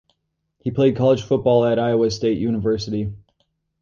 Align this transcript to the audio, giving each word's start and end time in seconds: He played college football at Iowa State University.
He 0.63 0.71
played 0.71 0.95
college 0.95 1.21
football 1.21 1.63
at 1.63 1.77
Iowa 1.77 2.09
State 2.09 2.39
University. 2.39 3.11